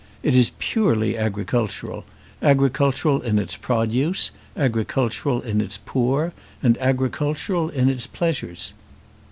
[0.23, 2.05] It is purely agricultural;
[2.41, 8.73] agricultural in its produce, agricultural in its poor, and agricultural in its pleasures.